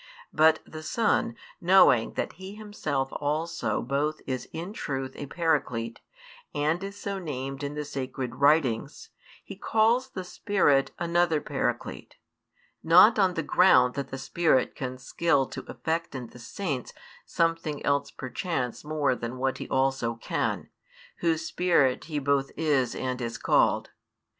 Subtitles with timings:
[0.33, 6.01] But [the Son] knowing that He Himself also both is in truth a Paraclete
[6.55, 9.09] and is so named in the Sacred Writings,
[9.43, 12.15] He calls the Spirit another Paraclete;
[12.81, 16.93] not on the ground that the Spirit can skill to effect in the Saints
[17.27, 20.69] something else perchance more than what He also can,
[21.17, 23.91] Whose Spirit He both is and is called.